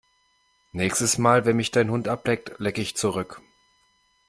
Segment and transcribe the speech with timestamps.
[0.71, 3.39] Nächstes Mal, wenn mich dein Hund ableckt, lecke ich zurück!